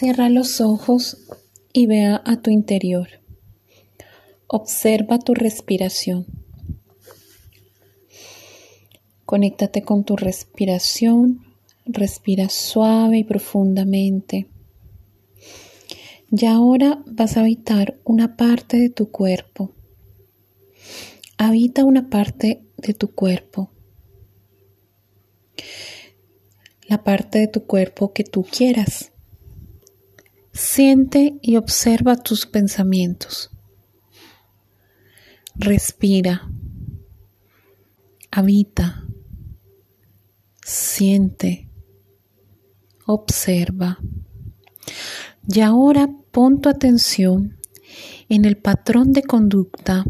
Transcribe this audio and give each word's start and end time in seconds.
Cierra 0.00 0.30
los 0.30 0.62
ojos 0.62 1.18
y 1.74 1.84
vea 1.84 2.22
a 2.24 2.40
tu 2.40 2.48
interior. 2.48 3.20
Observa 4.46 5.18
tu 5.18 5.34
respiración. 5.34 6.24
Conéctate 9.26 9.82
con 9.82 10.04
tu 10.04 10.16
respiración. 10.16 11.44
Respira 11.84 12.48
suave 12.48 13.18
y 13.18 13.24
profundamente. 13.24 14.48
Y 16.30 16.46
ahora 16.46 17.02
vas 17.04 17.36
a 17.36 17.40
habitar 17.40 18.00
una 18.04 18.38
parte 18.38 18.78
de 18.78 18.88
tu 18.88 19.10
cuerpo. 19.10 19.74
Habita 21.36 21.84
una 21.84 22.08
parte 22.08 22.62
de 22.78 22.94
tu 22.94 23.14
cuerpo. 23.14 23.70
La 26.88 27.04
parte 27.04 27.38
de 27.40 27.48
tu 27.48 27.66
cuerpo 27.66 28.14
que 28.14 28.24
tú 28.24 28.46
quieras. 28.50 29.09
Siente 30.62 31.38
y 31.40 31.56
observa 31.56 32.16
tus 32.16 32.44
pensamientos. 32.44 33.50
Respira. 35.54 36.50
Habita. 38.30 39.06
Siente. 40.62 41.70
Observa. 43.06 44.00
Y 45.48 45.60
ahora 45.60 46.10
pon 46.30 46.60
tu 46.60 46.68
atención 46.68 47.58
en 48.28 48.44
el 48.44 48.58
patrón 48.58 49.14
de 49.14 49.22
conducta, 49.22 50.04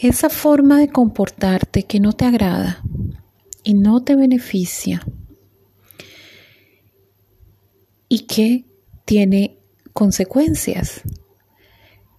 esa 0.00 0.30
forma 0.30 0.78
de 0.78 0.88
comportarte 0.88 1.82
que 1.82 2.00
no 2.00 2.14
te 2.14 2.24
agrada 2.24 2.82
y 3.62 3.74
no 3.74 4.02
te 4.02 4.16
beneficia 4.16 5.02
y 8.08 8.20
que 8.26 8.64
tiene 9.04 9.58
consecuencias. 9.92 11.02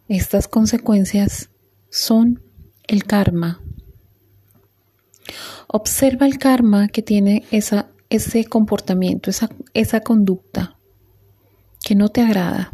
Estas 0.07 0.47
consecuencias 0.47 1.49
son 1.89 2.41
el 2.87 3.03
karma. 3.03 3.61
Observa 5.67 6.25
el 6.25 6.39
karma 6.39 6.87
que 6.87 7.01
tiene 7.01 7.45
esa, 7.51 7.91
ese 8.09 8.45
comportamiento, 8.45 9.29
esa, 9.29 9.49
esa 9.73 10.01
conducta 10.01 10.77
que 11.83 11.95
no 11.95 12.09
te 12.09 12.21
agrada. 12.21 12.71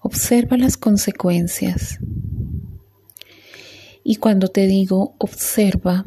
Observa 0.00 0.56
las 0.56 0.76
consecuencias. 0.76 1.98
Y 4.04 4.16
cuando 4.16 4.48
te 4.48 4.66
digo 4.66 5.16
observa, 5.18 6.04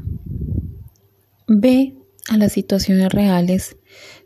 ve 1.48 1.98
a 2.30 2.38
las 2.38 2.54
situaciones 2.54 3.12
reales 3.12 3.76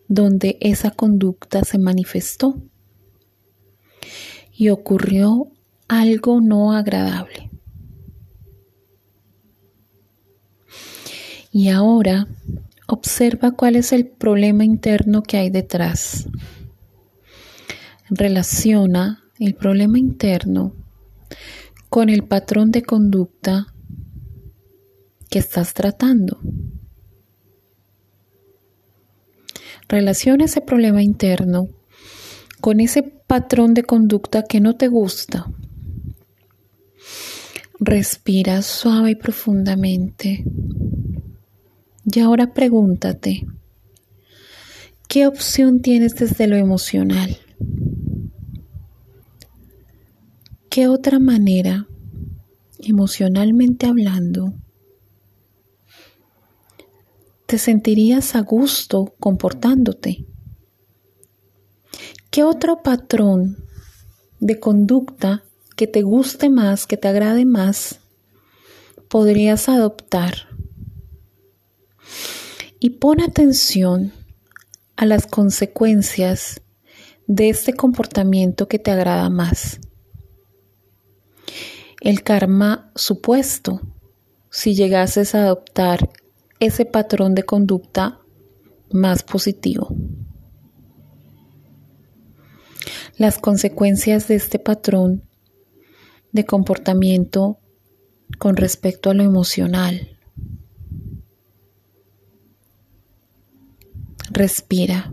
donde 0.07 0.57
esa 0.59 0.91
conducta 0.91 1.63
se 1.63 1.77
manifestó 1.77 2.61
y 4.55 4.69
ocurrió 4.69 5.51
algo 5.87 6.41
no 6.41 6.73
agradable. 6.73 7.49
Y 11.51 11.69
ahora 11.69 12.27
observa 12.87 13.51
cuál 13.51 13.75
es 13.75 13.91
el 13.91 14.07
problema 14.07 14.65
interno 14.65 15.21
que 15.23 15.37
hay 15.37 15.49
detrás. 15.49 16.27
Relaciona 18.09 19.23
el 19.39 19.55
problema 19.55 19.99
interno 19.99 20.73
con 21.89 22.09
el 22.09 22.23
patrón 22.23 22.71
de 22.71 22.81
conducta 22.81 23.67
que 25.29 25.39
estás 25.39 25.73
tratando. 25.73 26.39
Relaciona 29.87 30.45
ese 30.45 30.61
problema 30.61 31.03
interno 31.03 31.67
con 32.61 32.79
ese 32.79 33.03
patrón 33.03 33.73
de 33.73 33.83
conducta 33.83 34.43
que 34.43 34.61
no 34.61 34.75
te 34.75 34.87
gusta. 34.87 35.45
Respira 37.79 38.61
suave 38.61 39.11
y 39.11 39.15
profundamente. 39.15 40.45
Y 42.05 42.19
ahora 42.19 42.53
pregúntate, 42.53 43.45
¿qué 45.07 45.27
opción 45.27 45.81
tienes 45.81 46.15
desde 46.15 46.47
lo 46.47 46.55
emocional? 46.55 47.37
¿Qué 50.69 50.87
otra 50.87 51.19
manera, 51.19 51.87
emocionalmente 52.79 53.85
hablando, 53.85 54.53
te 57.53 57.59
sentirías 57.59 58.33
a 58.33 58.41
gusto 58.41 59.13
comportándote? 59.19 60.25
¿Qué 62.31 62.43
otro 62.43 62.81
patrón 62.81 63.67
de 64.39 64.59
conducta 64.59 65.43
que 65.75 65.85
te 65.85 66.01
guste 66.01 66.49
más, 66.49 66.87
que 66.87 66.97
te 66.97 67.09
agrade 67.09 67.45
más, 67.45 67.99
podrías 69.07 69.69
adoptar? 69.69 70.47
Y 72.79 72.89
pon 72.97 73.21
atención 73.21 74.13
a 74.95 75.05
las 75.05 75.27
consecuencias 75.27 76.59
de 77.27 77.49
este 77.49 77.75
comportamiento 77.75 78.67
que 78.67 78.79
te 78.79 78.89
agrada 78.89 79.29
más. 79.29 79.79
El 82.01 82.23
karma 82.23 82.91
supuesto, 82.95 83.79
si 84.49 84.73
llegases 84.73 85.35
a 85.35 85.43
adoptar 85.43 86.09
ese 86.65 86.85
patrón 86.85 87.35
de 87.35 87.43
conducta 87.43 88.19
más 88.91 89.23
positivo. 89.23 89.95
Las 93.17 93.37
consecuencias 93.37 94.27
de 94.27 94.35
este 94.35 94.59
patrón 94.59 95.23
de 96.31 96.45
comportamiento 96.45 97.59
con 98.39 98.55
respecto 98.55 99.09
a 99.09 99.13
lo 99.13 99.23
emocional. 99.23 100.17
Respira. 104.31 105.11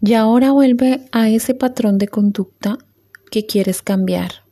Y 0.00 0.14
ahora 0.14 0.52
vuelve 0.52 1.06
a 1.12 1.28
ese 1.28 1.54
patrón 1.54 1.98
de 1.98 2.08
conducta 2.08 2.78
que 3.30 3.44
quieres 3.44 3.82
cambiar. 3.82 4.44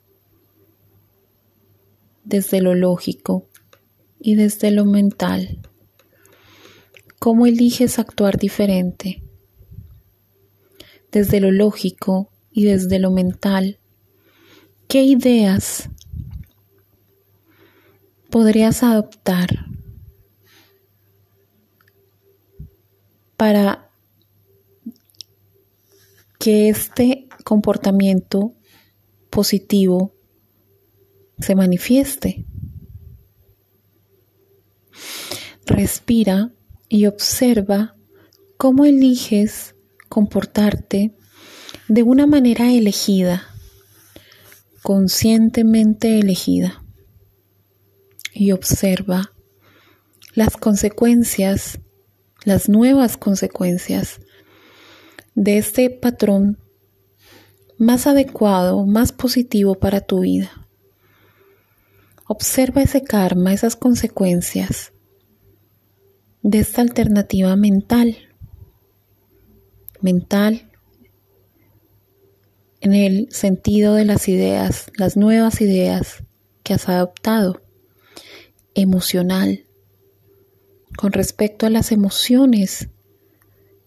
Desde 2.25 2.61
lo 2.61 2.75
lógico, 2.75 3.49
y 4.27 4.35
desde 4.35 4.73
lo 4.73 4.85
mental. 4.85 5.61
¿Cómo 7.21 7.47
eliges 7.47 8.01
actuar 8.01 8.39
diferente? 8.39 9.23
Desde 11.13 11.39
lo 11.39 11.53
lógico 11.53 12.33
y 12.51 12.65
desde 12.65 12.99
lo 12.99 13.13
mental, 13.13 13.79
¿qué 14.89 15.05
ideas 15.05 15.91
podrías 18.29 18.83
adoptar 18.83 19.67
para 23.37 23.93
que 26.41 26.69
este 26.69 27.29
comportamiento 27.45 28.55
positivo 29.31 30.13
se 31.39 31.55
manifieste? 31.55 32.46
Respira 35.67 36.53
y 36.89 37.07
observa 37.07 37.97
cómo 38.57 38.85
eliges 38.85 39.75
comportarte 40.09 41.17
de 41.89 42.03
una 42.05 42.29
manera 42.29 42.71
elegida, 42.73 43.43
conscientemente 44.83 46.21
elegida. 46.21 46.85
Y 48.33 48.53
observa 48.53 49.33
las 50.35 50.57
consecuencias, 50.57 51.81
las 52.45 52.69
nuevas 52.69 53.17
consecuencias 53.17 54.21
de 55.35 55.59
este 55.59 55.91
patrón 55.91 56.61
más 57.77 58.07
adecuado, 58.07 58.87
más 58.87 59.11
positivo 59.11 59.75
para 59.75 60.01
tu 60.01 60.21
vida. 60.21 60.69
Observa 62.29 62.83
ese 62.83 63.03
karma, 63.03 63.53
esas 63.53 63.75
consecuencias 63.75 64.93
de 66.47 66.61
esta 66.61 66.81
alternativa 66.81 67.57
mental. 67.57 68.17
Mental 70.01 70.71
en 72.81 72.95
el 72.95 73.27
sentido 73.33 73.95
de 73.95 74.05
las 74.05 74.29
ideas, 74.29 74.93
las 74.97 75.17
nuevas 75.17 75.61
ideas 75.61 76.23
que 76.63 76.75
has 76.75 76.89
adoptado. 76.89 77.63
Emocional 78.75 79.65
con 80.97 81.13
respecto 81.13 81.67
a 81.67 81.71
las 81.71 81.91
emociones 81.91 82.91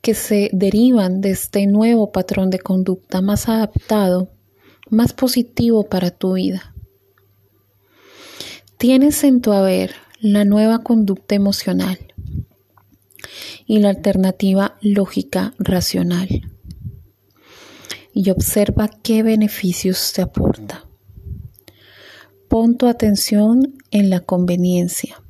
que 0.02 0.14
se 0.14 0.50
derivan 0.52 1.22
de 1.22 1.30
este 1.30 1.66
nuevo 1.66 2.12
patrón 2.12 2.50
de 2.50 2.60
conducta 2.60 3.22
más 3.22 3.48
adaptado, 3.48 4.34
más 4.90 5.14
positivo 5.14 5.88
para 5.88 6.12
tu 6.12 6.34
vida. 6.34 6.76
Tienes 8.78 9.24
en 9.24 9.40
tu 9.40 9.54
haber 9.54 9.94
la 10.20 10.44
nueva 10.44 10.80
conducta 10.80 11.36
emocional 11.36 12.09
y 13.66 13.80
la 13.80 13.90
alternativa 13.90 14.78
lógica 14.82 15.54
racional. 15.60 16.28
Y 18.14 18.30
observa 18.32 18.90
qué 19.04 19.24
beneficios 19.24 20.14
te 20.14 20.22
aporta. 20.22 20.86
Pon 22.48 22.78
tu 22.78 22.88
atención 22.88 23.76
en 23.92 24.10
la 24.10 24.22
conveniencia 24.22 25.22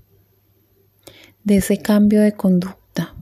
de 1.44 1.58
ese 1.58 1.78
cambio 1.78 2.22
de 2.22 2.34
conducta. 2.34 3.16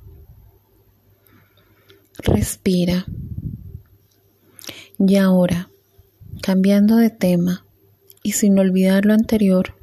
Respira. 2.19 3.05
Y 4.99 5.15
ahora, 5.15 5.69
cambiando 6.41 6.97
de 6.97 7.09
tema 7.09 7.65
y 8.23 8.33
sin 8.33 8.57
olvidar 8.59 9.05
lo 9.05 9.13
anterior, 9.13 9.75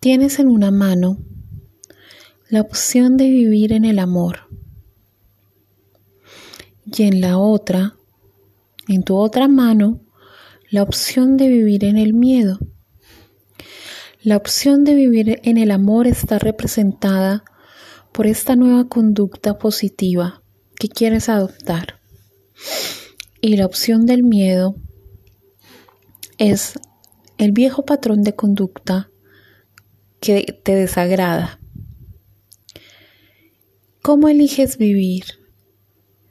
tienes 0.00 0.38
en 0.38 0.48
una 0.48 0.70
mano 0.70 1.18
la 2.48 2.60
opción 2.60 3.16
de 3.16 3.28
vivir 3.28 3.72
en 3.72 3.84
el 3.84 3.98
amor 3.98 4.48
y 6.84 7.02
en 7.02 7.20
la 7.20 7.38
otra, 7.38 7.96
en 8.86 9.02
tu 9.02 9.16
otra 9.16 9.48
mano, 9.48 10.00
la 10.70 10.84
opción 10.84 11.36
de 11.36 11.48
vivir 11.48 11.84
en 11.84 11.96
el 11.96 12.14
miedo. 12.14 12.60
La 14.22 14.36
opción 14.36 14.84
de 14.84 14.94
vivir 14.94 15.40
en 15.42 15.56
el 15.56 15.72
amor 15.72 16.06
está 16.06 16.38
representada 16.38 17.42
por 18.12 18.28
esta 18.28 18.54
nueva 18.54 18.88
conducta 18.88 19.58
positiva 19.58 20.42
que 20.78 20.88
quieres 20.88 21.28
adoptar. 21.28 22.00
Y 23.40 23.56
la 23.56 23.66
opción 23.66 24.06
del 24.06 24.22
miedo 24.22 24.76
es 26.38 26.78
el 27.38 27.50
viejo 27.50 27.84
patrón 27.84 28.22
de 28.22 28.36
conducta 28.36 29.10
que 30.20 30.60
te 30.62 30.76
desagrada. 30.76 31.58
¿Cómo 34.06 34.28
eliges 34.28 34.78
vivir? 34.78 35.24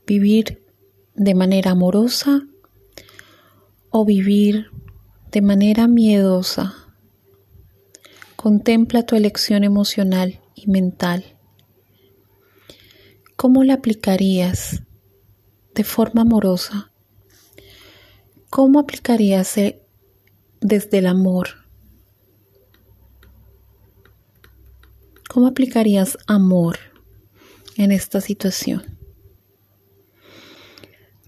¿Vivir 0.08 0.66
de 1.14 1.36
manera 1.36 1.72
amorosa 1.72 2.48
o 3.90 4.06
vivir 4.06 4.68
de 5.34 5.42
manera 5.42 5.86
miedosa. 5.86 6.74
Contempla 8.38 9.06
tu 9.06 9.18
elección 9.18 9.66
emocional 9.66 10.40
y 10.56 10.68
mental. 10.68 11.38
¿Cómo 13.36 13.66
la 13.66 13.74
aplicarías 13.74 14.82
de 15.74 15.84
forma 15.84 16.22
amorosa? 16.22 16.94
¿Cómo 18.50 18.80
aplicarías 18.80 19.58
e-, 19.58 19.82
desde 20.62 21.00
el 21.00 21.08
amor? 21.08 21.50
¿Cómo 25.28 25.48
aplicarías 25.48 26.18
amor 26.26 26.95
en 27.76 27.92
esta 27.92 28.22
situación? 28.22 28.98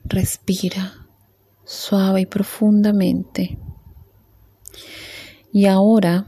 Respira 0.04 1.08
suave 1.68 2.22
y 2.22 2.26
profundamente. 2.26 3.60
Y 5.52 5.66
ahora 5.66 6.28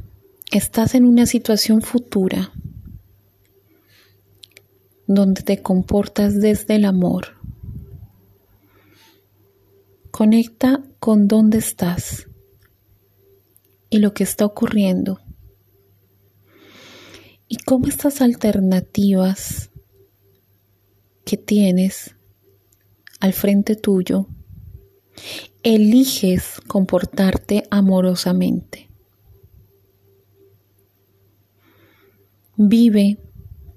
estás 0.51 0.95
en 0.95 1.06
una 1.06 1.25
situación 1.25 1.81
futura 1.81 2.51
donde 5.07 5.42
te 5.42 5.62
comportas 5.62 6.39
desde 6.39 6.75
el 6.75 6.86
amor. 6.86 7.39
Conecta 10.12 10.83
con 11.00 11.27
dónde 11.27 11.57
estás 11.57 12.27
y 13.89 14.00
lo 14.00 14.13
que 14.13 14.24
está 14.24 14.45
ocurriendo. 14.45 15.19
Y 17.48 17.57
cómo 17.57 17.88
estas 17.88 18.21
alternativas 18.21 19.69
que 21.29 21.37
tienes 21.37 22.15
al 23.19 23.33
frente 23.33 23.75
tuyo 23.75 24.27
eliges 25.61 26.59
comportarte 26.67 27.65
amorosamente. 27.69 28.89
Vive 32.55 33.19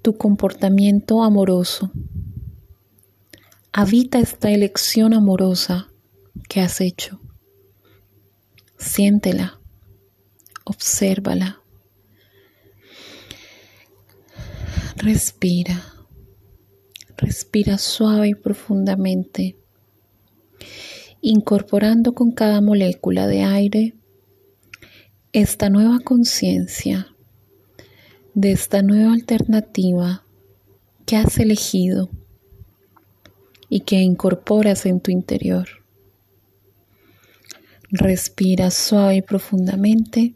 tu 0.01 0.17
comportamiento 0.17 1.23
amoroso. 1.23 1.93
Habita 3.71 4.19
esta 4.19 4.51
elección 4.51 5.13
amorosa 5.13 5.91
que 6.49 6.63
has 6.63 6.81
hecho. 6.81 7.21
Siéntela, 8.79 9.61
obsérvala. 10.65 11.61
Respira, 14.97 15.92
respira 17.23 17.79
suave 17.79 18.29
y 18.31 18.35
profundamente 18.35 19.57
incorporando 21.21 22.15
con 22.15 22.33
cada 22.33 22.61
molécula 22.61 23.29
de 23.29 23.43
aire 23.45 23.95
esta 25.33 25.71
nueva 25.71 26.01
conciencia 26.01 27.15
de 28.35 28.51
esta 28.51 28.83
nueva 28.83 29.13
alternativa 29.13 30.25
que 31.07 31.17
has 31.17 31.39
elegido 31.39 32.11
y 33.69 33.81
que 33.81 34.01
incorporas 34.01 34.85
en 34.85 35.01
tu 35.01 35.13
interior. 35.13 35.69
Respira 37.91 38.71
suave 38.73 39.17
y 39.17 39.23
profundamente 39.23 40.35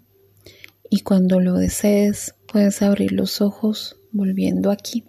y 0.89 1.01
cuando 1.01 1.41
lo 1.41 1.55
desees 1.55 2.35
puedes 2.47 2.81
abrir 2.81 3.11
los 3.11 3.41
ojos 3.41 3.97
volviendo 4.13 4.71
aquí. 4.71 5.05